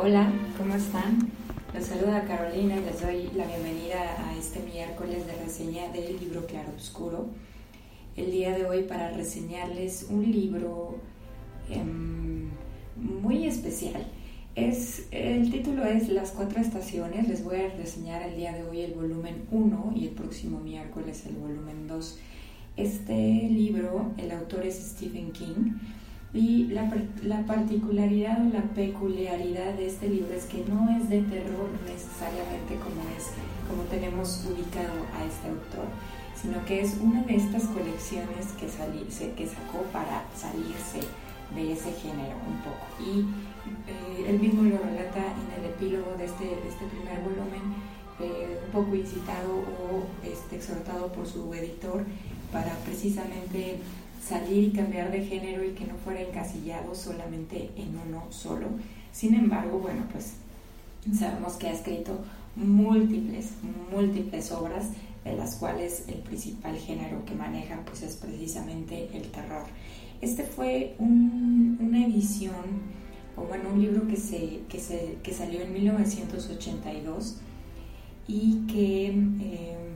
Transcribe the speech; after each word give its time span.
Hola, 0.00 0.32
¿cómo 0.56 0.76
están? 0.76 1.28
Los 1.74 1.86
saluda 1.86 2.22
Carolina 2.22 2.76
y 2.76 2.84
les 2.84 3.02
doy 3.02 3.30
la 3.34 3.44
bienvenida 3.48 4.28
a 4.28 4.38
este 4.38 4.60
miércoles 4.60 5.26
de 5.26 5.32
reseña 5.44 5.90
del 5.90 6.20
libro 6.20 6.46
Claro 6.46 6.68
Oscuro. 6.76 7.26
El 8.14 8.30
día 8.30 8.56
de 8.56 8.64
hoy 8.64 8.84
para 8.84 9.10
reseñarles 9.10 10.06
un 10.08 10.30
libro 10.30 10.98
em, 11.68 12.48
muy 12.94 13.46
especial. 13.48 14.06
Es, 14.54 15.08
el 15.10 15.50
título 15.50 15.84
es 15.84 16.08
Las 16.10 16.30
cuatro 16.30 16.60
estaciones. 16.60 17.26
Les 17.26 17.42
voy 17.42 17.56
a 17.56 17.68
reseñar 17.74 18.22
el 18.22 18.36
día 18.36 18.52
de 18.52 18.62
hoy 18.62 18.82
el 18.82 18.92
volumen 18.92 19.48
1 19.50 19.94
y 19.96 20.06
el 20.06 20.12
próximo 20.12 20.60
miércoles 20.60 21.26
el 21.26 21.34
volumen 21.34 21.88
2. 21.88 22.18
Este 22.76 23.14
libro, 23.50 24.12
el 24.16 24.30
autor 24.30 24.64
es 24.64 24.76
Stephen 24.76 25.32
King 25.32 25.72
y 26.34 26.64
la, 26.66 26.90
la, 27.22 27.46
particularidad 27.46 28.38
o 28.46 28.52
la 28.52 28.62
peculiaridad 28.74 29.72
de 29.74 29.86
este 29.86 30.08
libro 30.08 30.34
es 30.34 30.44
que 30.44 30.62
no 30.68 30.90
es 30.90 31.08
de 31.08 31.22
terror 31.22 31.70
necesariamente 31.86 32.76
como 32.84 33.00
es, 33.16 33.32
como 33.66 33.82
tenemos 33.84 34.44
ubicado 34.44 35.08
a 35.16 35.24
este 35.24 35.48
autor, 35.48 35.88
sino 36.40 36.62
que 36.66 36.82
es 36.82 36.98
una 37.00 37.22
de 37.22 37.36
estas 37.36 37.64
colecciones 37.64 38.52
que, 38.60 38.68
salí, 38.68 39.06
que 39.36 39.46
sacó 39.46 39.82
para 39.90 40.24
salirse 40.36 41.00
de 41.54 41.72
ese 41.72 41.92
género 41.92 42.36
un 42.46 42.58
poco. 42.60 42.86
Y 43.00 43.20
eh, 43.90 44.28
él 44.28 44.38
mismo 44.38 44.62
lo 44.62 44.76
relata 44.76 45.24
en 45.32 45.64
el 45.64 45.70
epílogo 45.70 46.14
de 46.18 46.26
este, 46.26 46.44
de 46.44 46.68
este 46.68 46.84
primer 46.86 47.20
volumen, 47.22 47.72
eh, 48.20 48.60
un 48.66 48.72
poco 48.72 48.94
incitado 48.94 49.64
o 49.64 50.04
este, 50.26 50.56
exhortado 50.56 51.08
por 51.08 51.26
su 51.26 51.52
editor 51.54 52.04
para 52.52 52.74
precisamente 52.84 53.78
salir 54.26 54.64
y 54.64 54.70
cambiar 54.70 55.10
de 55.10 55.24
género 55.24 55.64
y 55.64 55.70
que 55.70 55.86
no 55.86 55.94
fuera 55.96 56.20
encasillado 56.20 56.94
solamente 56.94 57.70
en 57.76 57.96
uno 58.06 58.24
solo. 58.30 58.66
Sin 59.12 59.34
embargo, 59.34 59.78
bueno, 59.78 60.02
pues 60.12 60.34
sabemos 61.16 61.54
que 61.54 61.68
ha 61.68 61.72
escrito 61.72 62.18
múltiples, 62.56 63.52
múltiples 63.92 64.52
obras, 64.52 64.90
de 65.24 65.36
las 65.36 65.56
cuales 65.56 66.04
el 66.08 66.20
principal 66.20 66.76
género 66.76 67.24
que 67.24 67.34
maneja 67.34 67.80
pues 67.84 68.02
es 68.02 68.16
precisamente 68.16 69.10
el 69.12 69.30
terror. 69.30 69.64
Este 70.20 70.42
fue 70.42 70.96
una 70.98 72.06
edición, 72.06 72.54
o 73.36 73.42
bueno, 73.42 73.70
un 73.72 73.80
libro 73.80 74.06
que, 74.08 74.16
se, 74.16 74.60
que, 74.68 74.80
se, 74.80 75.18
que 75.22 75.32
salió 75.32 75.60
en 75.60 75.72
1982 75.72 77.36
y 78.26 78.66
que... 78.66 79.06
Eh, 79.40 79.87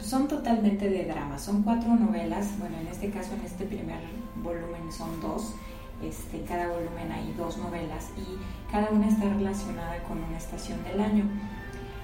son 0.00 0.28
totalmente 0.28 0.88
de 0.88 1.04
drama, 1.04 1.38
son 1.38 1.62
cuatro 1.62 1.94
novelas, 1.94 2.58
bueno, 2.58 2.76
en 2.78 2.86
este 2.88 3.10
caso, 3.10 3.34
en 3.34 3.44
este 3.44 3.64
primer 3.64 4.00
volumen 4.42 4.92
son 4.92 5.20
dos, 5.20 5.54
este, 6.02 6.42
cada 6.42 6.68
volumen 6.68 7.10
hay 7.10 7.32
dos 7.38 7.56
novelas 7.58 8.10
y 8.16 8.70
cada 8.70 8.90
una 8.90 9.08
está 9.08 9.28
relacionada 9.28 10.02
con 10.04 10.22
una 10.22 10.36
estación 10.36 10.82
del 10.84 11.00
año. 11.00 11.24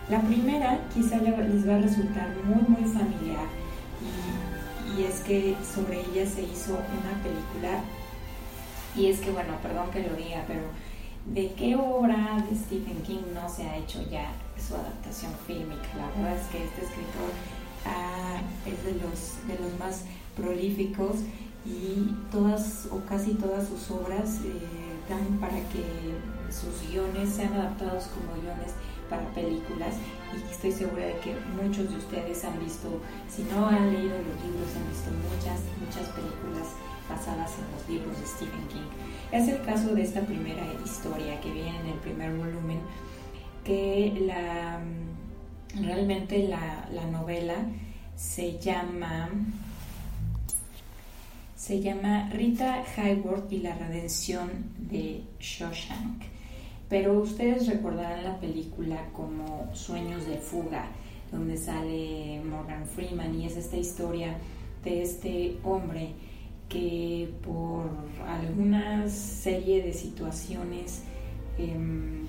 La 0.09 0.21
primera 0.21 0.81
quizá 0.93 1.19
les 1.19 1.69
va 1.69 1.77
a 1.77 1.79
resultar 1.79 2.29
muy, 2.45 2.63
muy 2.69 2.91
familiar 2.91 3.47
y, 4.01 5.01
y 5.01 5.05
es 5.05 5.21
que 5.21 5.57
sobre 5.75 6.01
ella 6.01 6.29
se 6.29 6.43
hizo 6.43 6.73
una 6.73 7.23
película 7.23 7.81
y 8.97 9.07
es 9.07 9.21
que, 9.21 9.31
bueno, 9.31 9.55
perdón 9.63 9.91
que 9.91 10.07
lo 10.07 10.15
diga, 10.17 10.45
pero 10.47 10.63
¿de 11.27 11.53
qué 11.55 11.77
obra 11.77 12.45
de 12.49 12.57
Stephen 12.57 13.03
King 13.03 13.23
no 13.35 13.49
se 13.49 13.63
ha 13.65 13.77
hecho 13.77 14.03
ya 14.11 14.33
su 14.59 14.75
adaptación 14.75 15.33
fílmica? 15.47 15.89
La 15.97 16.07
verdad 16.09 16.37
es 16.37 16.47
que 16.49 16.65
este 16.65 16.85
escritor 16.85 17.31
es 18.67 18.85
de 18.85 18.93
los, 18.95 19.47
de 19.49 19.59
los 19.59 19.79
más 19.79 20.05
prolíficos 20.37 21.17
y 21.65 22.15
todas 22.31 22.89
o 22.91 23.01
casi 23.07 23.35
todas 23.35 23.69
sus 23.69 23.91
obras 23.91 24.41
eh, 24.45 24.61
dan 25.09 25.39
para 25.39 25.59
que 25.71 25.85
sus 26.51 26.89
guiones 26.89 27.31
sean 27.31 27.53
adaptados 27.55 28.09
como 28.09 28.41
guiones 28.41 28.73
para 29.09 29.29
películas 29.35 29.95
y 30.35 30.51
estoy 30.51 30.73
segura 30.73 31.07
de 31.07 31.19
que 31.19 31.37
muchos 31.63 31.89
de 31.91 31.97
ustedes 31.97 32.45
han 32.45 32.59
visto, 32.59 33.01
si 33.29 33.43
no 33.45 33.67
han 33.67 33.93
leído 33.93 34.17
los 34.17 34.37
libros, 34.43 34.69
han 34.75 34.89
visto 34.89 35.11
muchas, 35.31 35.61
muchas 35.79 36.09
películas 36.15 36.69
basadas 37.13 37.53
en 37.59 37.73
los 37.77 37.89
libros 37.89 38.21
de 38.21 38.27
Stephen 38.27 38.69
King. 38.69 38.89
Es 39.33 39.49
el 39.49 39.63
caso 39.63 39.95
de 39.95 40.03
esta 40.03 40.21
primera 40.21 40.65
historia 40.85 41.41
que 41.41 41.51
viene 41.51 41.79
en 41.81 41.87
el 41.87 41.99
primer 41.99 42.35
volumen, 42.37 42.81
que 43.65 44.13
la 44.27 44.81
Realmente 45.81 46.49
la, 46.49 47.07
novela 47.11 47.55
se 48.15 48.59
llama 48.59 49.31
se 51.57 51.81
llama 51.81 52.29
Rita 52.31 52.85
Hayworth 52.97 53.51
y 53.53 53.59
la 53.59 53.75
redención 53.77 54.51
de 54.79 55.23
Shawshank. 55.41 56.23
Pero 56.91 57.21
ustedes 57.21 57.69
recordarán 57.69 58.25
la 58.25 58.39
película 58.39 59.09
como 59.15 59.71
Sueños 59.73 60.27
de 60.27 60.37
fuga, 60.37 60.89
donde 61.31 61.57
sale 61.57 62.43
Morgan 62.45 62.85
Freeman 62.87 63.41
y 63.41 63.47
es 63.47 63.57
esta 63.57 63.77
historia 63.77 64.37
de 64.85 65.03
este 65.03 65.57
hombre 65.65 66.11
que 66.73 67.29
por 67.45 67.91
alguna 68.27 69.07
serie 69.09 69.83
de 69.83 69.93
situaciones 69.93 71.03
em, 71.59 72.27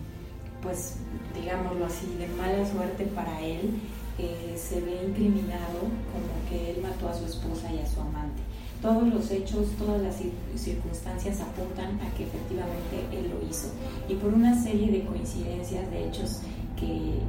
pues 0.64 0.96
digámoslo 1.36 1.86
así, 1.86 2.08
de 2.18 2.28
mala 2.28 2.66
suerte 2.66 3.06
para 3.08 3.42
él, 3.42 3.80
eh, 4.18 4.56
se 4.58 4.80
ve 4.82 5.06
incriminado 5.08 5.80
como 6.12 6.50
que 6.50 6.72
él 6.72 6.82
mató 6.82 7.10
a 7.10 7.14
su 7.14 7.26
esposa 7.26 7.72
y 7.72 7.80
a 7.80 7.88
su 7.88 8.00
amante. 8.00 8.42
Todos 8.82 9.08
los 9.08 9.32
hechos, 9.32 9.68
todas 9.78 10.02
las 10.02 10.16
circunstancias 10.56 11.40
apuntan 11.42 12.00
a 12.02 12.14
que 12.16 12.24
efectivamente 12.24 13.08
él 13.12 13.30
lo 13.30 13.48
hizo. 13.50 13.70
Y 14.10 14.16
por 14.16 14.34
una 14.34 14.62
serie 14.62 14.92
de 14.92 15.06
coincidencias, 15.06 15.90
de 15.90 16.08
hechos 16.08 16.42
que, 16.78 17.20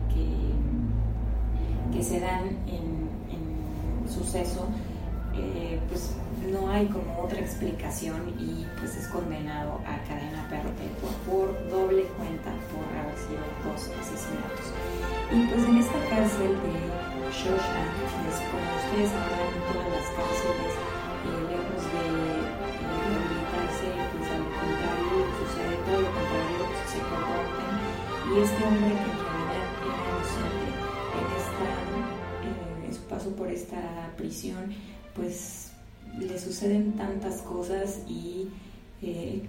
que, 1.92 2.02
se 2.02 2.20
dan 2.20 2.48
en, 2.66 3.04
suceso, 4.10 4.66
eh, 5.34 5.80
pues 5.88 6.10
no 6.50 6.68
hay 6.68 6.86
como 6.86 7.22
otra 7.22 7.40
explicación 7.40 8.34
y 8.38 8.66
pues 8.78 8.96
es 8.96 9.08
condenado 9.08 9.80
a 9.86 9.96
cadena 10.04 10.46
perpetua 10.48 11.10
por 11.26 11.48
doble 11.70 12.04
cuenta 12.16 12.52
por 12.68 12.84
haber 12.92 13.16
sido 13.16 13.44
dos 13.64 13.88
asesinatos. 14.00 14.68
Y 15.32 15.46
pues 15.48 15.64
en 15.64 15.78
esta 15.78 15.98
cárcel 16.10 16.52
de 16.52 16.74
Shawshank, 17.32 17.92
es 18.28 18.38
como 18.52 18.68
ustedes 18.76 19.10
sabrán 19.10 19.48
en 19.48 19.62
todas 19.72 19.88
las 19.88 20.08
cárceles, 20.12 20.74
eh, 21.24 21.40
lejos 21.48 21.82
de 21.88 22.04
rehabilitarse, 22.84 23.88
pues 24.12 24.28
al 24.28 24.44
contrario 24.44 25.16
sucede 25.40 25.74
todo 25.88 25.98
lo 26.04 26.10
contrario, 26.12 26.60
pues, 26.68 26.90
se 26.92 27.00
corrompen. 27.08 27.72
Y 28.24 28.38
este 28.44 28.60
hombre 28.64 28.92
que 28.92 29.08
en 29.08 29.18
realidad 29.24 29.64
era 29.80 30.04
inocente 30.12 30.68
en, 31.16 31.28
esta, 31.40 31.68
en 32.86 32.94
su 32.94 33.02
paso 33.08 33.30
por 33.34 33.48
esta 33.48 34.12
prisión, 34.16 34.74
pues 35.14 35.63
le 36.18 36.38
suceden 36.38 36.92
tantas 36.92 37.42
cosas 37.42 38.00
y 38.08 38.48
eh, 39.02 39.42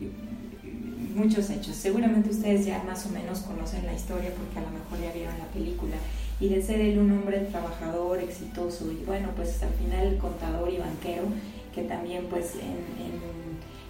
muchos 1.15 1.49
hechos. 1.49 1.75
Seguramente 1.75 2.29
ustedes 2.29 2.65
ya 2.65 2.83
más 2.83 3.05
o 3.05 3.09
menos 3.09 3.39
conocen 3.39 3.85
la 3.85 3.93
historia 3.93 4.31
porque 4.35 4.59
a 4.59 4.61
lo 4.61 4.71
mejor 4.71 4.99
ya 5.01 5.13
vieron 5.13 5.37
la 5.39 5.45
película. 5.45 5.95
Y 6.39 6.49
de 6.49 6.61
ser 6.61 6.81
él 6.81 6.99
un 6.99 7.11
hombre 7.11 7.39
trabajador, 7.51 8.19
exitoso 8.19 8.91
y 8.91 9.03
bueno, 9.05 9.29
pues 9.35 9.63
al 9.63 9.73
final 9.73 10.17
contador 10.17 10.69
y 10.69 10.77
banquero, 10.77 11.23
que 11.73 11.83
también 11.83 12.25
pues 12.29 12.55
en, 12.55 12.75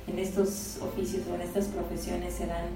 en, 0.07 0.19
estos 0.19 0.77
oficios 0.81 1.23
o 1.29 1.35
en 1.35 1.41
estas 1.41 1.65
profesiones 1.65 2.33
se 2.33 2.47
dan 2.47 2.67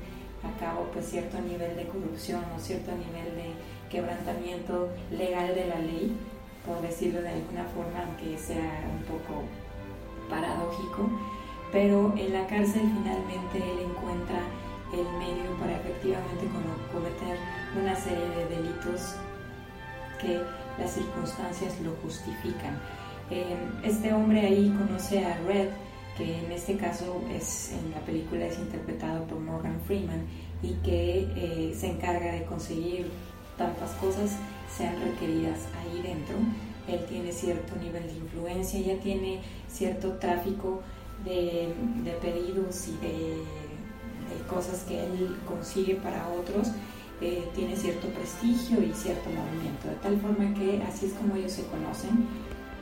a 0.44 0.60
cabo 0.60 0.90
pues 0.92 1.06
cierto 1.06 1.40
nivel 1.40 1.76
de 1.76 1.86
corrupción 1.86 2.44
o 2.56 2.60
cierto 2.60 2.92
nivel 2.92 3.36
de 3.36 3.54
quebrantamiento 3.90 4.90
legal 5.12 5.56
de 5.56 5.68
la 5.68 5.80
ley, 5.80 6.18
por 6.66 6.82
decirlo 6.82 7.22
de 7.22 7.30
alguna 7.30 7.64
forma, 7.66 8.04
aunque 8.06 8.38
sea 8.38 8.84
un 8.92 9.04
poco 9.04 9.44
paradójico, 10.30 11.10
pero 11.72 12.14
en 12.18 12.34
la 12.34 12.48
cárcel 12.48 12.82
finalmente 12.82 13.58
él 13.58 13.90
encuentra 13.90 14.40
el 14.94 15.06
medio 15.20 15.52
para 15.60 15.78
efectivamente 15.78 16.48
cometer 16.92 17.38
una 17.80 17.96
serie 17.96 18.28
de 18.30 18.56
delitos 18.56 19.16
que 20.20 20.42
las 20.80 20.92
circunstancias 20.92 21.80
lo 21.82 21.92
justifican. 22.04 22.80
Eh, 23.30 23.56
este 23.84 24.14
hombre 24.14 24.42
ahí 24.42 24.76
conoce 24.78 25.24
a 25.26 25.38
Red, 25.46 25.70
que 26.18 26.40
en 26.40 26.52
este 26.52 26.76
caso 26.78 27.22
es 27.32 27.72
en 27.72 27.92
la 27.92 28.00
película 28.00 28.46
es 28.46 28.58
interpretado 28.58 29.24
por 29.26 29.40
Morgan 29.40 29.80
Freeman 29.86 30.26
y 30.64 30.74
que 30.84 31.28
eh, 31.36 31.74
se 31.76 31.92
encarga 31.92 32.32
de 32.34 32.44
conseguir 32.46 33.10
tantas 33.58 33.92
cosas 33.92 34.36
sean 34.76 34.96
requeridas 35.02 35.60
ahí 35.80 36.02
dentro. 36.02 36.36
Él 36.92 37.06
tiene 37.08 37.32
cierto 37.32 37.76
nivel 37.76 38.04
de 38.08 38.14
influencia, 38.14 38.80
ya 38.80 39.00
tiene 39.00 39.42
cierto 39.68 40.14
tráfico 40.14 40.82
de, 41.26 41.70
pedidos 42.22 42.88
y 42.88 42.98
de, 43.06 43.44
cosas 44.50 44.84
que 44.84 45.00
él 45.00 45.36
consigue 45.48 45.96
para 45.96 46.28
otros. 46.30 46.70
Eh, 47.22 47.44
tiene 47.54 47.76
cierto 47.76 48.08
prestigio 48.08 48.82
y 48.82 48.94
cierto 48.94 49.30
movimiento, 49.30 49.90
de 49.90 49.96
tal 49.96 50.18
forma 50.22 50.54
que 50.54 50.82
así 50.84 51.08
es 51.08 51.14
como 51.14 51.36
ellos 51.36 51.52
se 51.52 51.66
conocen 51.66 52.28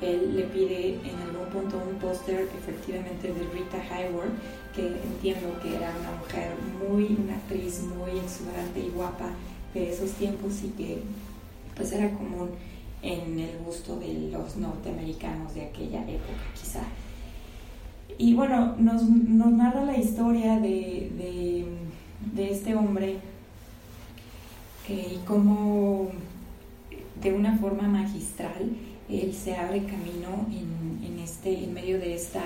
él 0.01 0.35
le 0.35 0.43
pide 0.43 0.89
en 0.95 1.15
algún 1.21 1.47
punto 1.51 1.77
un 1.77 1.97
póster 1.97 2.47
efectivamente 2.57 3.33
de 3.33 3.39
Rita 3.51 3.77
Hayworth, 3.77 4.31
que 4.75 4.87
entiendo 4.87 5.59
que 5.61 5.75
era 5.75 5.91
una 5.99 6.11
mujer 6.19 6.51
muy, 6.87 7.17
una 7.19 7.35
actriz 7.35 7.81
muy 7.81 8.19
exuberante 8.19 8.79
y 8.79 8.89
guapa 8.89 9.31
de 9.73 9.91
esos 9.91 10.11
tiempos 10.11 10.63
y 10.63 10.69
que 10.69 11.01
pues 11.75 11.91
era 11.91 12.11
común 12.11 12.49
en 13.01 13.39
el 13.39 13.57
gusto 13.59 13.97
de 13.97 14.29
los 14.31 14.57
norteamericanos 14.57 15.53
de 15.53 15.65
aquella 15.65 16.01
época 16.01 16.33
quizá. 16.59 16.83
Y 18.17 18.33
bueno, 18.33 18.75
nos, 18.77 19.03
narra 19.03 19.85
la 19.85 19.97
historia 19.97 20.59
de, 20.59 21.65
este 22.37 22.75
hombre 22.75 23.17
eh, 24.89 25.15
y 25.15 25.25
cómo 25.25 26.09
de 27.21 27.33
una 27.33 27.57
forma 27.57 27.87
magistral 27.87 28.75
él 29.09 29.33
se 29.33 29.55
abre 29.55 29.83
camino 29.85 30.47
en, 30.51 31.05
en, 31.05 31.19
este, 31.19 31.63
en 31.63 31.73
medio 31.73 31.99
de, 31.99 32.15
esta, 32.15 32.43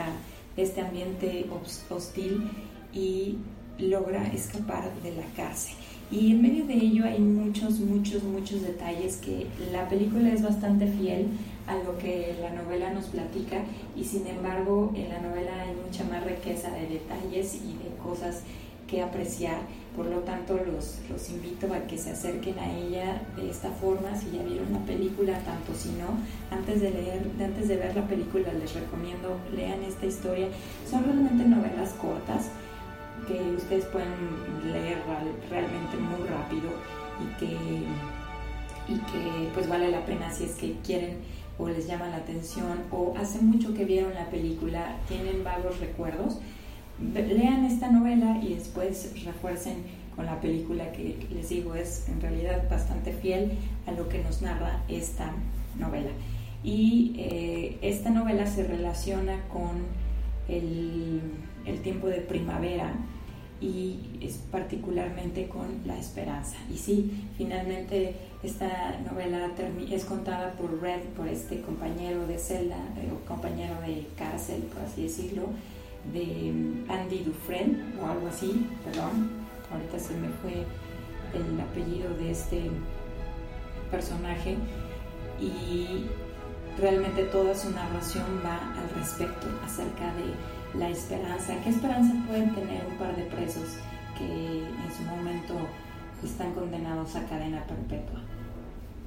este 0.58 0.82
ambiente 0.82 1.46
hostil 1.90 2.50
y 2.94 3.38
logra 3.82 4.28
escapar 4.28 4.92
de 5.04 5.16
la 5.16 5.26
cárcel. 5.36 5.76
Y 6.12 6.32
en 6.32 6.42
medio 6.42 6.66
de 6.66 6.74
ello 6.74 7.06
hay 7.06 7.20
muchos, 7.20 7.80
muchos, 7.80 8.24
muchos 8.24 8.62
detalles 8.62 9.18
que 9.18 9.48
la 9.72 9.88
película 9.88 10.32
es 10.34 10.42
bastante 10.42 10.88
fiel 10.88 11.28
a 11.68 11.76
lo 11.76 11.98
que 11.98 12.36
la 12.42 12.52
novela 12.52 12.92
nos 12.92 13.06
platica 13.06 13.64
y 13.96 14.04
sin 14.04 14.28
embargo 14.28 14.92
en 14.96 15.08
la 15.08 15.20
novela 15.20 15.52
hay 15.62 15.74
mucha 15.86 16.04
más 16.04 16.26
riqueza 16.26 16.70
de 16.72 16.88
detalles 16.88 17.56
y 17.56 17.78
de 17.82 17.96
cosas 18.04 18.42
que 18.88 19.02
apreciar 19.02 19.62
por 19.96 20.06
lo 20.06 20.20
tanto, 20.20 20.56
los, 20.56 21.00
los 21.10 21.30
invito 21.30 21.68
a 21.74 21.80
que 21.86 21.98
se 21.98 22.12
acerquen 22.12 22.58
a 22.60 22.74
ella 22.78 23.22
de 23.36 23.50
esta 23.50 23.70
forma. 23.72 24.16
Si 24.16 24.32
ya 24.32 24.42
vieron 24.42 24.72
la 24.72 24.80
película, 24.80 25.38
tanto 25.40 25.74
si 25.76 25.90
no, 25.90 26.16
antes 26.50 26.80
de, 26.80 26.92
leer, 26.92 27.22
antes 27.44 27.68
de 27.68 27.76
ver 27.76 27.94
la 27.94 28.08
película, 28.08 28.54
les 28.54 28.74
recomiendo 28.74 29.38
lean 29.54 29.84
esta 29.84 30.06
historia. 30.06 30.48
Son 30.90 31.04
realmente 31.04 31.44
novelas 31.44 31.90
cortas 32.02 32.48
que 33.28 33.56
ustedes 33.56 33.86
pueden 33.86 34.12
leer 34.72 35.00
realmente 35.50 35.98
muy 35.98 36.28
rápido 36.28 36.70
y 37.20 37.40
que, 37.40 37.56
y 38.88 38.98
que 38.98 39.50
pues 39.54 39.68
vale 39.68 39.92
la 39.92 40.06
pena 40.06 40.32
si 40.32 40.46
es 40.46 40.54
que 40.54 40.76
quieren 40.84 41.18
o 41.58 41.68
les 41.68 41.88
llama 41.88 42.08
la 42.08 42.18
atención 42.18 42.80
o 42.92 43.14
hace 43.18 43.40
mucho 43.42 43.74
que 43.74 43.86
vieron 43.86 44.14
la 44.14 44.30
película, 44.30 44.98
tienen 45.08 45.44
vagos 45.44 45.80
recuerdos 45.80 46.40
lean 47.02 47.66
esta 47.66 47.90
novela 47.92 48.40
y 48.42 48.56
después 48.56 49.14
refuercen 49.26 49.84
con 50.16 50.26
la 50.26 50.40
película 50.40 50.92
que 50.92 51.18
les 51.34 51.50
digo 51.50 51.76
es 51.76 52.08
en 52.10 52.22
realidad 52.22 52.70
bastante 52.70 53.14
fiel 53.14 53.54
a 53.88 53.92
lo 53.92 54.08
que 54.10 54.24
nos 54.24 54.42
narra 54.42 54.84
esta 54.88 55.32
novela. 55.80 56.12
Y 56.64 57.16
eh, 57.18 57.78
esta 57.82 58.10
novela 58.12 58.46
se 58.46 58.64
relaciona 58.64 59.42
con 59.48 59.86
el, 60.48 61.22
tiempo 61.84 62.08
de 62.08 62.18
primavera 62.18 62.94
y 63.62 64.00
es 64.22 64.38
particularmente 64.52 65.48
con 65.48 65.68
la 65.86 65.98
esperanza. 65.98 66.58
Y 66.74 66.78
sí, 66.78 67.28
finalmente 67.38 68.16
esta 68.44 69.00
novela 69.10 69.52
es 69.92 70.06
contada 70.06 70.54
por 70.54 70.82
Red, 70.82 71.02
por 71.16 71.28
este 71.28 71.62
compañero 71.62 72.26
de 72.26 72.40
celda, 72.40 72.78
eh, 72.98 73.12
o 73.14 73.26
compañero 73.28 73.80
de 73.82 74.08
cárcel, 74.18 74.64
por 74.64 74.82
así 74.82 75.04
decirlo, 75.04 75.50
de 76.12 76.52
Andy 76.90 77.24
Dufresne 77.24 77.78
o 78.02 78.08
algo 78.08 78.28
así, 78.28 78.66
perdón, 78.84 79.30
ahorita 79.72 80.00
se 80.00 80.16
me 80.16 80.30
fue 80.42 80.66
el 81.34 81.62
apellido 81.62 82.10
de 82.18 82.32
este 82.32 82.72
personaje 83.92 84.58
y 85.40 86.06
realmente 86.80 87.24
toda 87.26 87.54
su 87.54 87.70
narración 87.70 88.26
va 88.44 88.74
al 88.74 88.90
respecto 89.00 89.48
acerca 89.64 90.14
de 90.16 90.34
la 90.78 90.90
esperanza. 90.90 91.56
¿Qué 91.64 91.70
esperanza 91.70 92.14
pueden 92.28 92.54
tener 92.54 92.86
un 92.88 92.98
par 92.98 93.16
de 93.16 93.24
presos 93.24 93.78
que 94.18 94.64
en 94.64 94.92
su 94.96 95.04
momento 95.04 95.56
están 96.24 96.54
condenados 96.54 97.16
a 97.16 97.26
cadena 97.26 97.64
perpetua? 97.66 98.22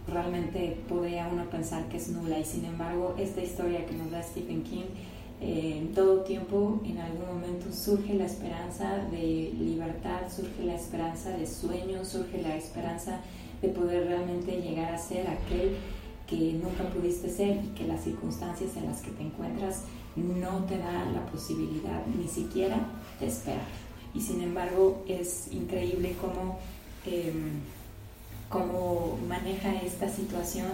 Realmente 0.07 0.79
podría 0.89 1.29
uno 1.29 1.45
pensar 1.49 1.89
que 1.89 1.97
es 1.97 2.09
nula 2.09 2.39
y 2.39 2.45
sin 2.45 2.65
embargo 2.67 3.15
esta 3.19 3.43
historia 3.43 3.87
que 3.87 3.95
nos 3.95 4.11
da 4.11 4.23
Stephen 4.23 4.63
King 4.63 4.85
eh, 5.41 5.79
en 5.79 5.93
todo 5.93 6.21
tiempo, 6.21 6.81
en 6.85 6.99
algún 6.99 7.27
momento, 7.27 7.73
surge 7.73 8.15
la 8.15 8.25
esperanza 8.25 8.99
de 9.11 9.53
libertad, 9.59 10.21
surge 10.35 10.65
la 10.65 10.75
esperanza 10.75 11.31
de 11.31 11.47
sueño, 11.47 12.05
surge 12.05 12.41
la 12.41 12.57
esperanza 12.57 13.21
de 13.61 13.69
poder 13.69 14.07
realmente 14.07 14.61
llegar 14.63 14.95
a 14.95 14.99
ser 14.99 15.27
aquel 15.27 15.77
que 16.27 16.53
nunca 16.55 16.85
pudiste 16.95 17.29
ser 17.29 17.59
y 17.63 17.69
que 17.77 17.87
las 17.87 18.05
circunstancias 18.05 18.77
en 18.77 18.87
las 18.87 19.03
que 19.03 19.11
te 19.11 19.23
encuentras 19.23 19.83
no 20.17 20.65
te 20.65 20.79
dan 20.79 21.15
la 21.15 21.27
posibilidad 21.27 22.07
ni 22.07 22.29
siquiera 22.29 22.79
de 23.21 23.27
esperar. 23.27 23.67
Y 24.15 24.21
sin 24.21 24.43
embargo 24.43 25.05
es 25.09 25.49
increíble 25.53 26.15
cómo, 26.21 26.59
em, 27.07 27.61
cómo 28.49 29.19
maneja 29.29 29.75
esta 29.83 30.09
situación 30.09 30.69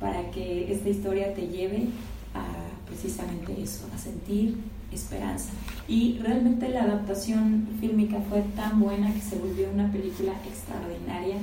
para 0.00 0.30
que 0.30 0.72
esta 0.72 0.88
historia 0.88 1.34
te 1.34 1.46
lleve 1.46 1.86
a 2.34 2.70
precisamente 2.86 3.62
eso, 3.62 3.86
a 3.94 3.98
sentir 3.98 4.56
esperanza. 4.92 5.50
Y 5.86 6.18
realmente 6.18 6.68
la 6.68 6.82
adaptación 6.82 7.68
fílmica 7.80 8.20
fue 8.28 8.42
tan 8.56 8.80
buena 8.80 9.12
que 9.14 9.20
se 9.20 9.36
volvió 9.36 9.70
una 9.72 9.90
película 9.92 10.32
extraordinaria, 10.44 11.36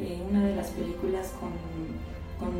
eh, 0.00 0.22
una 0.30 0.44
de 0.46 0.56
las 0.56 0.68
películas 0.68 1.32
con, 1.38 1.50
con 2.38 2.54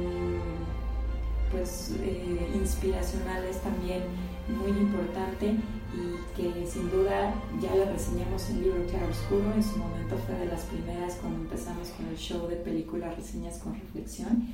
pues 1.51 1.93
eh, 2.01 2.51
inspiracionales 2.55 3.61
también 3.63 4.03
muy 4.49 4.71
importante 4.71 5.55
y 5.95 6.37
que 6.37 6.67
sin 6.67 6.91
duda 6.91 7.35
ya 7.61 7.75
la 7.75 7.93
reseñamos 7.93 8.51
en 8.51 8.63
libro 8.63 8.87
Claro 8.87 9.11
Oscuro, 9.11 9.53
en 9.55 9.63
su 9.63 9.79
momento 9.79 10.17
fue 10.27 10.35
de 10.37 10.47
las 10.47 10.63
primeras 10.63 11.15
cuando 11.15 11.41
empezamos 11.41 11.89
con 11.91 12.07
el 12.07 12.17
show 12.17 12.47
de 12.49 12.57
películas 12.57 13.17
reseñas 13.17 13.59
con 13.59 13.75
reflexión 13.75 14.49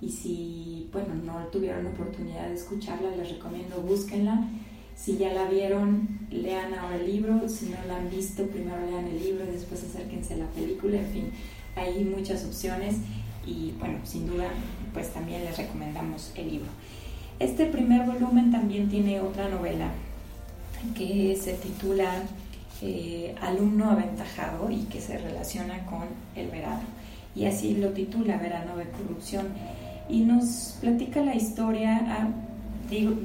y 0.00 0.10
si, 0.10 0.88
bueno, 0.92 1.14
no 1.14 1.46
tuvieron 1.48 1.86
oportunidad 1.86 2.48
de 2.48 2.54
escucharla, 2.54 3.16
les 3.16 3.30
recomiendo 3.30 3.80
búsquenla. 3.80 4.48
Si 4.94 5.16
ya 5.16 5.32
la 5.32 5.48
vieron, 5.48 6.26
lean 6.30 6.74
ahora 6.74 6.96
el 6.96 7.06
libro. 7.06 7.48
Si 7.48 7.66
no 7.66 7.76
la 7.88 7.96
han 7.96 8.10
visto, 8.10 8.46
primero 8.46 8.76
lean 8.86 9.06
el 9.06 9.18
libro 9.18 9.44
y 9.44 9.52
después 9.52 9.82
acérquense 9.82 10.34
a 10.34 10.38
la 10.38 10.46
película. 10.48 10.98
En 10.98 11.06
fin, 11.06 11.30
hay 11.74 12.04
muchas 12.04 12.44
opciones 12.44 12.96
y, 13.46 13.72
bueno, 13.78 13.98
sin 14.04 14.26
duda, 14.26 14.48
pues 14.92 15.12
también 15.12 15.44
les 15.44 15.56
recomendamos 15.56 16.32
el 16.36 16.50
libro. 16.50 16.70
Este 17.38 17.66
primer 17.66 18.06
volumen 18.06 18.52
también 18.52 18.88
tiene 18.88 19.20
otra 19.20 19.48
novela 19.48 19.88
que 20.96 21.36
se 21.40 21.54
titula 21.54 22.22
eh, 22.82 23.34
Alumno 23.40 23.90
Aventajado 23.90 24.70
y 24.70 24.84
que 24.84 25.00
se 25.00 25.18
relaciona 25.18 25.84
con 25.86 26.02
el 26.36 26.48
verano. 26.48 26.82
Y 27.34 27.46
así 27.46 27.74
lo 27.76 27.90
titula 27.90 28.36
Verano 28.36 28.76
de 28.76 28.84
Corrupción 28.84 29.48
y 30.08 30.20
nos 30.20 30.76
platica 30.80 31.22
la 31.22 31.34
historia, 31.34 32.00
ah, 32.06 32.28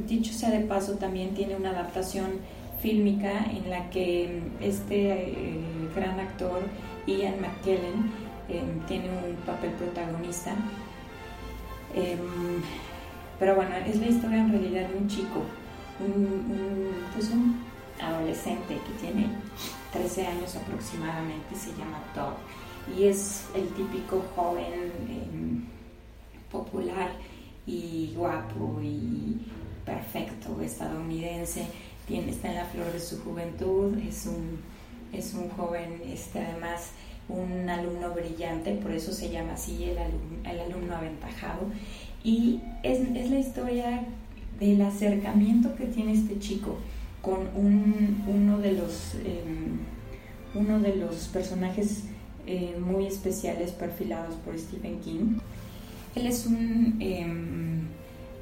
dicho 0.07 0.33
sea 0.33 0.49
de 0.49 0.61
paso, 0.61 0.93
también 0.93 1.33
tiene 1.35 1.55
una 1.55 1.71
adaptación 1.71 2.27
fílmica 2.81 3.45
en 3.51 3.69
la 3.69 3.89
que 3.89 4.41
mm, 4.41 4.63
este 4.63 5.11
eh, 5.11 5.59
gran 5.95 6.19
actor, 6.19 6.61
Ian 7.05 7.41
McKellen, 7.41 8.11
em, 8.47 8.79
tiene 8.87 9.09
un 9.09 9.35
papel 9.45 9.71
protagonista. 9.71 10.55
Em, 11.93 12.61
pero 13.39 13.55
bueno, 13.55 13.75
es 13.77 13.99
la 13.99 14.07
historia 14.07 14.39
en 14.39 14.51
realidad 14.51 14.89
de 14.89 14.97
un 14.97 15.07
chico, 15.07 15.43
un, 15.99 16.91
pues 17.13 17.29
un 17.29 17.63
adolescente 18.01 18.75
que 18.75 19.05
tiene 19.05 19.27
13 19.93 20.27
años 20.27 20.55
aproximadamente, 20.55 21.55
se 21.55 21.71
llama 21.71 21.99
Todd, 22.13 22.33
y 22.97 23.05
es 23.05 23.45
el 23.55 23.67
típico 23.69 24.23
joven 24.35 24.91
em, 25.09 25.65
popular 26.51 27.11
y 27.65 28.13
guapo 28.15 28.79
y 28.81 29.37
perfecto 29.85 30.59
estadounidense 30.61 31.65
tiene, 32.09 32.31
está 32.31 32.49
en 32.49 32.55
la 32.55 32.65
flor 32.65 32.91
de 32.91 32.99
su 32.99 33.21
juventud, 33.21 33.95
es 33.99 34.25
un, 34.25 34.59
es 35.13 35.35
un 35.35 35.47
joven, 35.49 36.01
este, 36.11 36.39
además 36.39 36.91
un 37.29 37.69
alumno 37.69 38.09
brillante, 38.11 38.73
por 38.73 38.91
eso 38.91 39.13
se 39.13 39.29
llama 39.29 39.53
así 39.53 39.83
el 39.83 39.99
alumno, 39.99 40.49
el 40.49 40.59
alumno 40.59 40.95
aventajado. 40.95 41.67
Y 42.23 42.59
es, 42.83 42.99
es, 43.15 43.29
la 43.29 43.39
historia 43.39 44.03
del 44.59 44.81
acercamiento 44.81 45.75
que 45.75 45.85
tiene 45.85 46.13
este 46.13 46.37
chico 46.39 46.77
con 47.21 47.39
un, 47.55 48.23
uno, 48.27 48.59
de 48.59 48.73
los, 48.73 49.15
em, 49.15 49.79
uno 50.53 50.79
de 50.79 50.95
los 50.95 51.27
personajes 51.27 52.03
eh, 52.45 52.75
muy 52.79 53.05
especiales 53.05 53.71
perfilados 53.71 54.35
por 54.35 54.57
Stephen 54.57 54.99
King. 54.99 55.37
Él 56.15 56.25
es 56.25 56.45
un 56.45 56.97
em, 56.99 57.87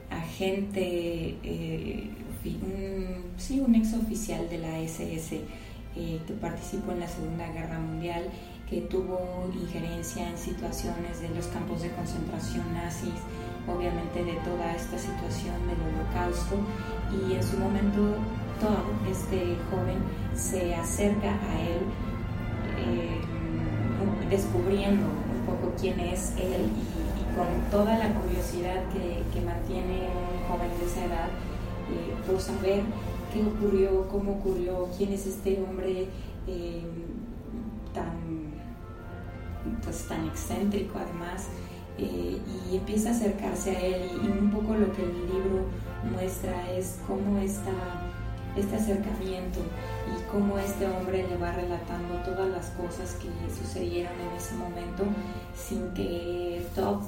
agente, 0.10 1.36
eh, 1.44 2.10
un, 2.46 3.06
sí, 3.38 3.60
un 3.60 3.76
ex 3.76 3.94
oficial 3.94 4.50
de 4.50 4.58
la 4.60 4.80
SS 4.80 5.42
eh, 5.96 6.20
que 6.28 6.34
participó 6.34 6.92
en 6.92 7.02
la 7.02 7.08
Segunda 7.08 7.52
Guerra 7.52 7.80
Mundial, 7.80 8.24
que 8.70 8.82
tuvo 8.82 9.50
injerencia 9.54 10.30
en 10.30 10.38
situaciones 10.38 11.22
de 11.22 11.30
los 11.30 11.48
campos 11.48 11.82
de 11.82 11.90
concentración 11.90 12.74
nazis, 12.74 13.10
obviamente 13.68 14.24
de 14.24 14.34
toda 14.42 14.74
esta 14.74 14.98
situación 14.98 15.56
del 15.68 15.78
holocausto, 15.82 16.56
y 17.12 17.36
en 17.36 17.44
su 17.44 17.58
momento 17.58 18.16
todo 18.60 18.84
este 19.10 19.56
joven 19.70 20.00
se 20.36 20.76
acerca 20.76 21.30
a 21.30 21.62
él 21.62 21.82
eh, 22.78 23.22
descubriendo 24.30 25.06
un 25.06 25.46
poco 25.46 25.74
quién 25.80 26.00
es 26.00 26.34
él 26.38 26.66
y, 26.66 27.36
con 27.38 27.48
toda 27.70 27.98
la 28.00 28.14
curiosidad 28.16 28.84
que, 28.92 29.22
que, 29.32 29.46
mantiene 29.46 30.08
un 30.10 30.48
joven 30.48 30.72
de 30.80 30.86
esa 30.86 31.06
edad 31.06 31.28
eh, 31.92 32.16
por 32.26 32.42
saber 32.42 32.82
qué 33.32 33.44
ocurrió, 33.44 34.08
cómo 34.10 34.34
ocurrió, 34.34 34.88
quién 34.98 35.14
es 35.14 35.28
este 35.28 35.62
hombre 35.62 36.08
eh, 36.48 36.82
tan, 37.94 38.54
pues, 39.84 40.08
tan 40.08 40.26
excéntrico 40.28 40.98
además. 40.98 41.48
Eh, 41.98 42.38
y 42.72 42.76
empieza 42.76 43.10
a 43.10 43.12
acercarse 43.14 43.76
a 43.76 43.80
él. 43.80 44.10
Y, 44.24 44.28
un 44.28 44.52
poco 44.52 44.76
lo 44.76 44.92
que 44.94 45.04
el 45.04 45.14
libro 45.14 45.66
muestra 46.12 46.72
es 46.72 47.00
cómo 47.08 47.40
esta, 47.40 47.72
este 48.56 48.76
acercamiento 48.76 49.60
y 50.08 50.32
cómo 50.32 50.58
este 50.60 50.88
hombre 50.88 51.26
le 51.28 51.38
va 51.38 51.52
relatando 51.52 52.16
todas 52.26 52.50
las 52.50 52.68
cosas 52.72 53.16
que 53.16 53.30
sucedieron 53.54 54.14
en 54.14 54.38
ese 54.38 54.56
momento 54.56 55.04
sin 55.56 55.94
que 55.94 56.62
Todd, 56.76 57.02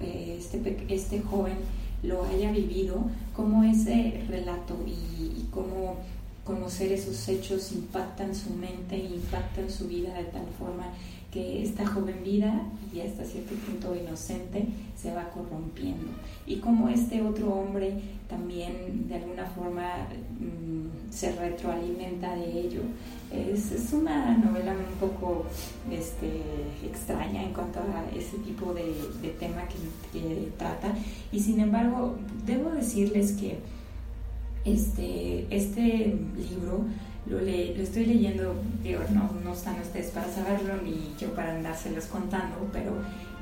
eh, 0.00 0.36
este, 0.38 0.86
este 0.88 1.20
joven, 1.22 1.56
lo 2.02 2.24
haya 2.24 2.50
vivido, 2.50 3.02
cómo 3.36 3.62
ese 3.64 4.24
relato 4.28 4.76
y, 4.86 5.46
cómo 5.50 5.96
conocer 6.44 6.92
esos 6.92 7.28
hechos 7.28 7.72
impactan 7.72 8.34
su 8.34 8.50
mente, 8.50 8.96
impactan 8.96 9.70
su 9.70 9.88
vida 9.88 10.14
de 10.14 10.24
tal 10.24 10.46
forma 10.58 10.86
que 11.30 11.62
esta 11.62 11.86
joven 11.86 12.22
vida 12.24 12.62
y 12.92 13.00
hasta 13.00 13.24
cierto 13.24 13.54
punto 13.54 13.94
inocente 13.94 14.66
se 14.96 15.14
va 15.14 15.30
corrompiendo 15.30 16.08
y 16.46 16.56
cómo 16.56 16.88
este 16.88 17.22
otro 17.22 17.52
hombre 17.52 18.00
también 18.28 19.06
de 19.08 19.16
alguna 19.16 19.46
forma 19.46 20.08
mm, 20.40 21.12
se 21.12 21.32
retroalimenta 21.36 22.34
de 22.34 22.60
ello. 22.60 22.82
Es, 23.32 23.70
es, 23.70 23.92
una 23.92 24.36
novela 24.36 24.72
un 24.72 25.08
poco 25.08 25.46
este, 25.90 26.42
extraña 26.84 27.44
en 27.44 27.52
cuanto 27.52 27.78
a 27.78 28.04
ese 28.16 28.38
tipo 28.38 28.74
de, 28.74 28.92
de 29.22 29.28
tema 29.38 29.62
que, 29.68 30.18
que, 30.18 30.48
trata 30.58 30.92
y 31.30 31.38
sin 31.38 31.60
embargo 31.60 32.16
debo 32.44 32.70
decirles 32.70 33.32
que 33.32 33.58
este, 34.64 35.46
este 35.54 36.16
libro 36.36 36.84
lo, 37.26 37.38
lo 37.38 37.82
estoy 37.82 38.06
leyendo, 38.06 38.54
digo, 38.82 39.00
no, 39.10 39.30
no 39.44 39.52
están 39.52 39.80
ustedes 39.80 40.10
para 40.10 40.26
saberlo 40.28 40.82
ni 40.82 41.14
yo 41.18 41.34
para 41.34 41.54
andárselos 41.54 42.06
contando, 42.06 42.56
pero 42.72 42.92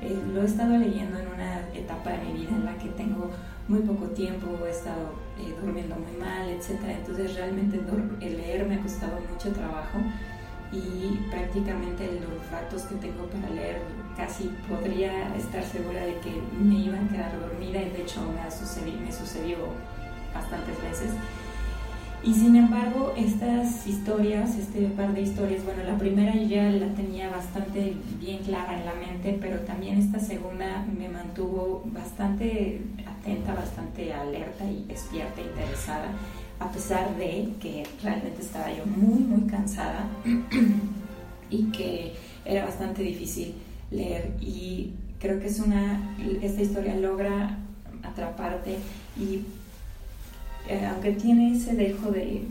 eh, 0.02 0.16
lo 0.32 0.42
he 0.42 0.46
estado 0.46 0.76
leyendo 0.76 1.18
en 1.18 1.28
una 1.28 1.68
etapa 1.74 2.10
de 2.10 2.18
mi 2.18 2.40
vida 2.40 2.50
en 2.50 2.64
la 2.64 2.76
que 2.78 2.88
tengo 2.90 3.30
muy 3.68 3.80
poco 3.80 4.06
tiempo, 4.06 4.46
he 4.66 4.70
estado 4.70 5.12
eh, 5.38 5.54
durmiendo 5.60 5.94
muy 5.96 6.16
mal, 6.18 6.48
etc. 6.48 6.80
Entonces 7.00 7.34
realmente 7.34 7.80
el 8.20 8.36
leer 8.36 8.66
me 8.66 8.76
ha 8.76 8.80
costado 8.80 9.18
mucho 9.30 9.52
trabajo 9.52 9.98
y 10.72 11.18
prácticamente 11.30 12.06
los 12.20 12.50
ratos 12.50 12.82
que 12.82 12.94
tengo 12.96 13.26
para 13.26 13.50
leer 13.50 13.80
casi 14.16 14.50
podría 14.68 15.34
estar 15.36 15.62
segura 15.64 16.04
de 16.04 16.14
que 16.20 16.42
me 16.60 16.74
iban 16.74 17.06
a 17.06 17.12
quedar 17.12 17.40
dormida 17.40 17.80
y 17.80 17.90
de 17.90 18.02
hecho 18.02 18.20
me, 18.32 18.40
ha 18.40 18.50
sucedido, 18.50 19.00
me 19.00 19.12
sucedió 19.12 19.56
bastantes 20.34 20.82
veces. 20.82 21.10
Y 22.24 22.34
sin 22.34 22.56
embargo, 22.56 23.14
estas 23.16 23.86
historias, 23.86 24.56
este 24.56 24.88
par 24.88 25.14
de 25.14 25.22
historias, 25.22 25.64
bueno, 25.64 25.84
la 25.84 25.96
primera 25.96 26.34
ya 26.34 26.64
la 26.64 26.92
tenía 26.94 27.30
bastante 27.30 27.94
bien 28.18 28.38
clara 28.38 28.76
en 28.78 28.84
la 28.84 28.94
mente, 28.94 29.38
pero 29.40 29.60
también 29.60 29.98
esta 29.98 30.18
segunda 30.18 30.84
me 30.98 31.08
mantuvo 31.08 31.84
bastante 31.86 32.82
atenta, 33.06 33.54
bastante 33.54 34.12
alerta 34.12 34.68
y 34.68 34.84
despierta, 34.88 35.40
interesada, 35.40 36.10
a 36.58 36.70
pesar 36.72 37.16
de 37.16 37.50
que 37.60 37.86
realmente 38.02 38.42
estaba 38.42 38.72
yo 38.72 38.84
muy, 38.84 39.20
muy 39.20 39.48
cansada 39.48 40.08
y 41.50 41.64
que 41.70 42.14
era 42.44 42.64
bastante 42.64 43.02
difícil 43.02 43.54
leer. 43.92 44.32
Y 44.40 44.92
creo 45.20 45.38
que 45.38 45.46
es 45.46 45.60
una, 45.60 46.16
esta 46.42 46.62
historia 46.62 46.96
logra 46.96 47.58
atraparte 48.02 48.76
y 49.16 49.44
eh, 50.68 50.86
aunque 50.86 51.12
tiene 51.12 51.56
ese 51.56 51.74
dejo 51.74 52.10
de, 52.10 52.42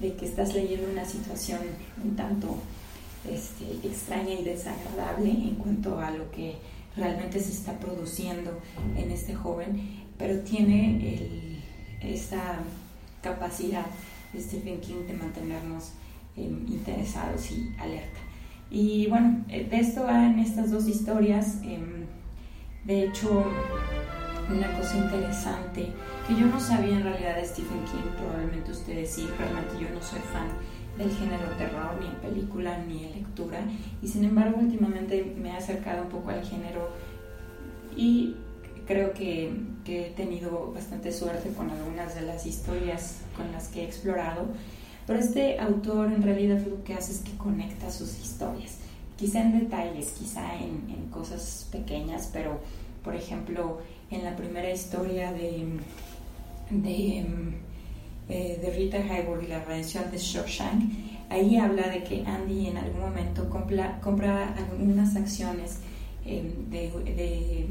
que 0.00 0.24
estás 0.24 0.54
leyendo 0.54 0.90
una 0.90 1.04
situación 1.04 1.60
un 2.04 2.14
tanto 2.16 2.58
este, 3.28 3.86
extraña 3.86 4.34
y 4.34 4.44
desagradable 4.44 5.30
en 5.30 5.54
cuanto 5.56 5.98
a 5.98 6.10
lo 6.10 6.30
que 6.30 6.56
realmente 6.96 7.40
se 7.40 7.52
está 7.52 7.78
produciendo 7.78 8.58
en 8.96 9.10
este 9.10 9.34
joven, 9.34 9.80
pero 10.18 10.40
tiene 10.40 11.60
esa 12.02 12.58
capacidad 13.22 13.86
de 14.32 14.40
Stephen 14.40 14.80
King 14.80 15.06
de 15.06 15.14
mantenernos 15.14 15.92
em, 16.36 16.66
interesados 16.68 17.50
y 17.50 17.72
alerta. 17.78 18.20
Y 18.70 19.06
bueno, 19.08 19.44
eh, 19.48 19.66
de 19.68 19.80
esto 19.80 20.04
van 20.04 20.38
estas 20.38 20.70
dos 20.70 20.86
historias. 20.86 21.56
Em, 21.62 22.06
de 22.84 23.04
hecho, 23.04 23.44
una 24.52 24.76
cosa 24.76 24.96
interesante 24.96 25.88
que 26.26 26.34
yo 26.34 26.46
no 26.46 26.60
sabía 26.60 26.96
en 26.96 27.04
realidad 27.04 27.36
de 27.36 27.44
Stephen 27.44 27.84
King, 27.84 28.10
probablemente 28.16 28.72
ustedes 28.72 29.10
sí, 29.10 29.28
realmente 29.38 29.74
yo 29.80 29.88
no 29.94 30.02
soy 30.02 30.20
fan 30.32 30.48
del 30.98 31.10
género 31.16 31.44
terror, 31.56 31.96
ni 32.00 32.06
en 32.06 32.16
película, 32.16 32.78
ni 32.86 33.04
en 33.04 33.12
lectura, 33.12 33.60
y 34.02 34.08
sin 34.08 34.24
embargo 34.24 34.58
últimamente 34.60 35.34
me 35.40 35.50
he 35.50 35.52
acercado 35.52 36.02
un 36.02 36.08
poco 36.08 36.30
al 36.30 36.44
género 36.44 36.90
y 37.96 38.36
creo 38.86 39.12
que, 39.12 39.52
que 39.84 40.08
he 40.08 40.10
tenido 40.10 40.72
bastante 40.72 41.12
suerte 41.12 41.50
con 41.52 41.70
algunas 41.70 42.14
de 42.14 42.22
las 42.22 42.44
historias 42.46 43.20
con 43.36 43.52
las 43.52 43.68
que 43.68 43.82
he 43.82 43.84
explorado, 43.84 44.46
pero 45.06 45.18
este 45.18 45.58
autor 45.58 46.12
en 46.12 46.22
realidad 46.22 46.60
lo 46.66 46.82
que 46.84 46.94
hace 46.94 47.12
es 47.12 47.20
que 47.20 47.36
conecta 47.36 47.90
sus 47.90 48.18
historias, 48.18 48.78
quizá 49.16 49.42
en 49.42 49.58
detalles, 49.60 50.12
quizá 50.12 50.56
en, 50.56 50.90
en 50.90 51.08
cosas 51.10 51.68
pequeñas, 51.70 52.30
pero 52.32 52.60
por 53.02 53.14
ejemplo, 53.14 53.78
en 54.10 54.24
la 54.24 54.36
primera 54.36 54.70
historia 54.70 55.32
de, 55.32 55.64
de, 56.70 57.24
eh, 58.28 58.58
de 58.60 58.70
Rita 58.76 58.98
Hayworth 58.98 59.44
y 59.44 59.46
la 59.46 59.64
redención 59.64 60.10
de 60.10 60.18
Shawshank, 60.18 61.10
ahí 61.30 61.56
habla 61.56 61.88
de 61.88 62.02
que 62.02 62.24
Andy 62.26 62.68
en 62.68 62.76
algún 62.76 63.00
momento 63.00 63.48
compra, 63.48 64.00
compra 64.00 64.54
algunas 64.54 65.16
acciones 65.16 65.78
eh, 66.26 66.52
de, 66.70 66.90
de, 67.14 67.66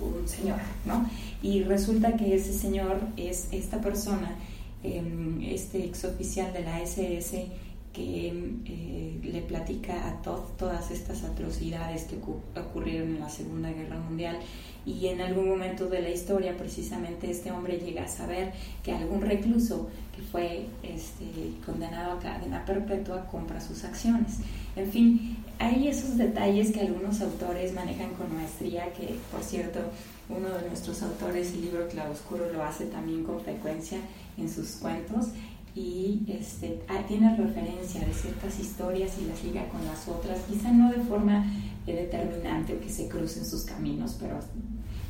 un 0.00 0.26
señor, 0.28 0.58
¿no? 0.84 1.08
Y 1.40 1.62
resulta 1.62 2.16
que 2.16 2.34
ese 2.34 2.52
señor 2.52 2.98
es 3.16 3.48
esta 3.52 3.80
persona, 3.80 4.36
eh, 4.82 5.02
este 5.42 5.84
exoficial 5.84 6.52
de 6.52 6.62
la 6.62 6.80
SS, 6.82 7.46
que 7.94 8.28
eh, 8.66 9.20
le 9.22 9.40
platica 9.42 10.08
a 10.08 10.20
Todd 10.20 10.42
todas 10.58 10.90
estas 10.90 11.22
atrocidades 11.22 12.04
que 12.04 12.16
ocurrieron 12.60 13.14
en 13.14 13.20
la 13.20 13.30
Segunda 13.30 13.70
Guerra 13.70 13.98
Mundial 13.98 14.36
y 14.84 15.06
en 15.06 15.20
algún 15.20 15.48
momento 15.48 15.88
de 15.88 16.02
la 16.02 16.10
historia 16.10 16.56
precisamente 16.56 17.30
este 17.30 17.50
hombre 17.52 17.78
llega 17.78 18.04
a 18.04 18.08
saber 18.08 18.52
que 18.82 18.92
algún 18.92 19.22
recluso 19.22 19.88
que 20.14 20.22
fue 20.22 20.66
este, 20.82 21.24
condenado 21.64 22.12
a 22.12 22.18
cadena 22.18 22.64
perpetua 22.64 23.26
compra 23.26 23.60
sus 23.60 23.84
acciones. 23.84 24.38
En 24.76 24.90
fin, 24.90 25.38
hay 25.58 25.88
esos 25.88 26.18
detalles 26.18 26.72
que 26.72 26.80
algunos 26.80 27.20
autores 27.20 27.72
manejan 27.72 28.10
con 28.14 28.34
maestría, 28.34 28.92
que 28.92 29.14
por 29.30 29.42
cierto, 29.42 29.80
uno 30.28 30.48
de 30.48 30.68
nuestros 30.68 31.02
autores, 31.02 31.52
el 31.52 31.62
libro 31.62 31.86
Claroscuro, 31.88 32.52
lo 32.52 32.62
hace 32.62 32.86
también 32.86 33.24
con 33.24 33.40
frecuencia 33.40 33.98
en 34.36 34.50
sus 34.50 34.72
cuentos 34.76 35.28
y 35.74 36.22
este, 36.28 36.80
ah, 36.88 37.02
tiene 37.08 37.36
referencia 37.36 38.00
de 38.00 38.14
ciertas 38.14 38.58
historias 38.60 39.12
y 39.20 39.24
las 39.24 39.42
liga 39.42 39.68
con 39.68 39.84
las 39.84 40.06
otras, 40.06 40.40
quizá 40.48 40.70
no 40.70 40.92
de 40.92 41.00
forma 41.00 41.44
eh, 41.86 41.94
determinante 41.94 42.78
que 42.78 42.88
se 42.88 43.08
crucen 43.08 43.44
sus 43.44 43.62
caminos, 43.62 44.16
pero 44.20 44.38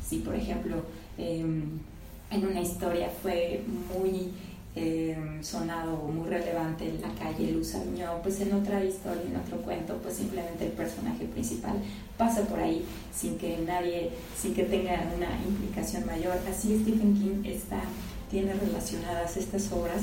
sí, 0.03 0.19
por 0.19 0.35
ejemplo, 0.35 0.77
em, 1.17 1.79
en 2.31 2.45
una 2.45 2.61
historia 2.61 3.09
fue 3.21 3.63
muy 3.93 4.31
eh, 4.75 5.15
sonado 5.41 5.93
o 5.93 6.11
muy 6.11 6.27
relevante 6.27 6.89
en 6.89 6.99
la 6.99 7.09
calle 7.13 7.51
Luz 7.51 7.75
Aviñón, 7.75 8.21
pues 8.23 8.41
en 8.41 8.51
otra 8.53 8.83
historia, 8.83 9.21
en 9.21 9.37
otro 9.37 9.57
cuento, 9.61 9.97
pues 10.01 10.15
simplemente 10.15 10.65
el 10.65 10.71
personaje 10.71 11.25
principal 11.25 11.75
pasa 12.17 12.41
por 12.41 12.59
ahí 12.59 12.83
sin 13.13 13.37
que 13.37 13.57
nadie, 13.59 14.09
sin 14.37 14.53
que 14.53 14.63
tenga 14.63 15.01
una 15.15 15.29
implicación 15.47 16.05
mayor. 16.05 16.37
Así 16.49 16.77
Stephen 16.81 17.13
King 17.13 17.45
está, 17.45 17.83
tiene 18.29 18.53
relacionadas 18.53 19.37
estas 19.37 19.71
obras 19.71 20.01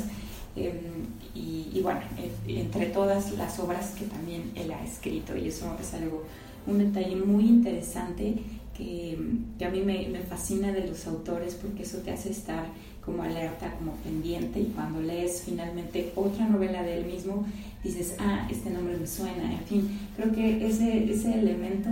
em, 0.57 1.07
y, 1.35 1.81
bueno, 1.83 2.01
entre 2.47 2.87
todas 2.87 3.33
las 3.33 3.59
obras 3.59 3.93
que 3.99 4.05
también 4.05 4.53
él 4.55 4.71
ha 4.73 4.85
escrito 4.85 5.37
y 5.37 5.49
eso 5.49 5.75
es 5.81 5.95
algo, 5.95 6.25
un 6.67 6.79
detalle 6.79 7.17
muy 7.17 7.45
interesante 7.45 8.35
que, 8.77 9.19
que 9.59 9.65
a 9.65 9.71
mí 9.71 9.81
me, 9.81 10.09
me 10.09 10.21
fascina 10.21 10.73
de 10.73 10.87
los 10.87 11.07
autores 11.07 11.55
porque 11.55 11.83
eso 11.83 11.99
te 11.99 12.11
hace 12.11 12.31
estar 12.31 12.67
como 13.05 13.23
alerta, 13.23 13.75
como 13.79 13.93
pendiente 13.97 14.61
y 14.61 14.73
cuando 14.75 15.01
lees 15.01 15.43
finalmente 15.45 16.13
otra 16.15 16.49
novela 16.49 16.83
de 16.83 16.99
él 16.99 17.07
mismo, 17.07 17.45
dices, 17.83 18.15
ah, 18.19 18.47
este 18.51 18.71
nombre 18.71 18.97
me 18.97 19.07
suena, 19.07 19.53
en 19.53 19.65
fin, 19.65 20.01
creo 20.17 20.33
que 20.33 20.67
ese, 20.67 21.11
ese 21.11 21.35
elemento 21.35 21.91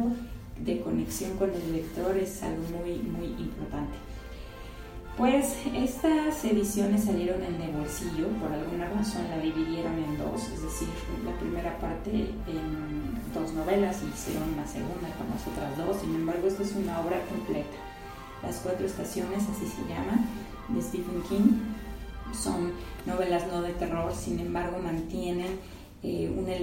de 0.65 0.81
conexión 0.81 1.37
con 1.37 1.51
el 1.51 1.73
lector 1.73 2.17
es 2.17 2.43
algo 2.43 2.63
muy, 2.79 2.99
muy 2.99 3.27
importante. 3.43 4.10
Pues 5.21 5.55
estas 5.75 6.43
ediciones 6.47 7.05
salieron 7.05 7.43
en 7.43 7.61
el 7.61 7.73
bolsillo, 7.73 8.29
por 8.41 8.51
alguna 8.51 8.89
razón 8.89 9.29
la 9.29 9.37
dividieron 9.37 9.93
en 10.03 10.17
dos, 10.17 10.45
es 10.49 10.63
decir, 10.63 10.89
la 11.27 11.39
primera 11.39 11.77
parte 11.79 12.11
en 12.11 13.35
dos 13.35 13.53
novelas 13.53 14.01
y 14.03 14.07
hicieron 14.07 14.57
la 14.57 14.67
segunda 14.67 15.11
con 15.19 15.29
las 15.29 15.47
otras 15.47 15.77
dos, 15.77 16.01
sin 16.01 16.15
embargo 16.15 16.49
esta 16.49 16.63
es 16.63 16.75
una 16.75 17.01
obra 17.01 17.23
completa. 17.27 17.77
Las 18.43 18.61
cuatro 18.61 18.87
estaciones, 18.87 19.43
así 19.43 19.67
se 19.67 19.83
llama, 19.93 20.25
de 20.71 20.81
Stephen 20.81 21.23
King. 21.29 21.53
Son 22.33 22.73
novelas 23.05 23.47
no 23.49 23.61
de 23.61 23.75
terror, 23.75 24.15
sin 24.15 24.41
embargo 24.41 24.79
mantienen 24.79 25.40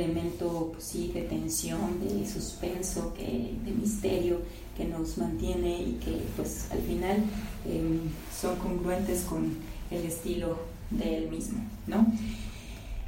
elemento 0.07 0.69
pues 0.71 0.83
sí, 0.83 1.11
de 1.13 1.21
tensión, 1.21 1.99
de 1.99 2.27
suspenso, 2.27 3.13
que, 3.13 3.55
de 3.63 3.71
misterio 3.71 4.39
que 4.75 4.85
nos 4.85 5.17
mantiene 5.17 5.81
y 5.81 5.99
que 6.03 6.21
pues 6.35 6.67
al 6.71 6.79
final 6.79 7.17
em, 7.65 7.99
son 8.39 8.55
congruentes 8.57 9.21
con 9.21 9.57
el 9.91 10.05
estilo 10.05 10.57
de 10.91 11.17
él 11.17 11.29
mismo, 11.29 11.59
¿no? 11.87 12.05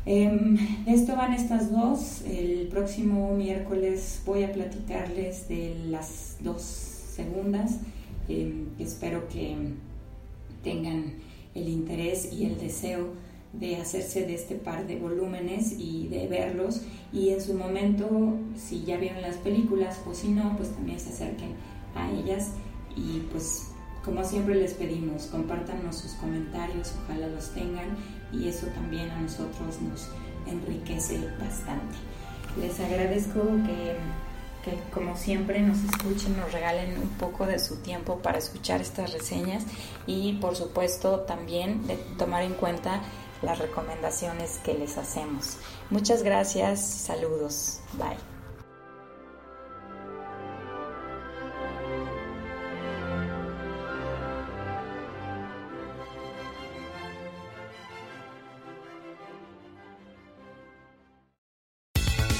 Em, 0.05 0.57
esto 0.87 1.15
van 1.15 1.33
estas 1.33 1.71
dos. 1.71 2.21
El 2.25 2.67
próximo 2.67 3.35
miércoles 3.35 4.21
voy 4.25 4.43
a 4.43 4.51
platicarles 4.51 5.47
de 5.47 5.75
las 5.87 6.37
dos 6.41 6.61
segundas. 6.61 7.79
Em, 8.27 8.67
espero 8.79 9.27
que 9.27 9.55
tengan 10.63 11.13
el 11.53 11.69
interés 11.69 12.31
y 12.33 12.45
el 12.45 12.57
deseo 12.59 13.09
de 13.53 13.77
hacerse 13.77 14.25
de 14.25 14.35
este 14.35 14.55
par 14.55 14.85
de 14.85 14.97
volúmenes 14.97 15.73
y 15.77 16.07
de 16.07 16.27
verlos. 16.27 16.81
Y 17.11 17.29
en 17.29 17.41
su 17.41 17.53
momento 17.53 18.37
si 18.55 18.83
ya 18.83 18.97
vieron 18.97 19.21
las 19.21 19.37
películas 19.37 19.99
o 20.07 20.13
si 20.13 20.29
no 20.29 20.55
pues 20.57 20.69
también 20.69 20.99
se 20.99 21.09
acerquen 21.09 21.53
a 21.95 22.11
ellas. 22.11 22.51
Y 22.95 23.21
pues 23.31 23.67
como 24.03 24.23
siempre 24.23 24.55
les 24.55 24.73
pedimos 24.73 25.25
compártanos 25.27 25.97
sus 25.97 26.13
comentarios 26.13 26.93
ojalá 27.03 27.27
los 27.27 27.53
tengan 27.53 27.97
y 28.31 28.47
eso 28.47 28.67
también 28.67 29.09
a 29.11 29.19
nosotros 29.19 29.81
nos 29.81 30.09
enriquece 30.47 31.19
bastante. 31.39 31.95
Les 32.59 32.79
agradezco 32.79 33.41
que 33.65 33.95
que 34.63 34.77
como 34.93 35.15
siempre 35.15 35.61
nos 35.61 35.77
escuchen, 35.83 36.37
nos 36.37 36.51
regalen 36.51 36.97
un 36.97 37.09
poco 37.09 37.45
de 37.45 37.59
su 37.59 37.77
tiempo 37.77 38.17
para 38.17 38.37
escuchar 38.37 38.81
estas 38.81 39.13
reseñas 39.13 39.63
y 40.05 40.33
por 40.33 40.55
supuesto 40.55 41.21
también 41.21 41.87
de 41.87 41.95
tomar 42.17 42.43
en 42.43 42.53
cuenta 42.53 43.01
las 43.41 43.59
recomendaciones 43.59 44.59
que 44.63 44.73
les 44.73 44.97
hacemos. 44.97 45.57
Muchas 45.89 46.23
gracias, 46.23 46.79
saludos, 46.81 47.79
bye. 47.93 48.38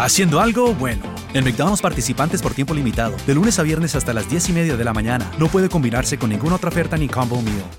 Haciendo 0.00 0.40
algo 0.40 0.74
bueno. 0.74 1.02
En 1.34 1.44
McDonald's 1.44 1.82
participantes 1.82 2.40
por 2.40 2.54
tiempo 2.54 2.72
limitado, 2.72 3.14
de 3.26 3.34
lunes 3.34 3.58
a 3.58 3.62
viernes 3.62 3.94
hasta 3.94 4.14
las 4.14 4.30
10 4.30 4.48
y 4.48 4.52
media 4.54 4.76
de 4.78 4.82
la 4.82 4.94
mañana. 4.94 5.30
No 5.38 5.48
puede 5.48 5.68
combinarse 5.68 6.18
con 6.18 6.30
ninguna 6.30 6.56
otra 6.56 6.70
oferta 6.70 6.96
ni 6.96 7.06
combo 7.06 7.42
meal. 7.42 7.70